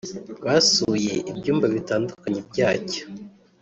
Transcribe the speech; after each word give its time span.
Basuye 0.45 1.13
ibyumba 1.31 1.65
bitandukanye 1.75 2.39
byacyo 2.49 3.03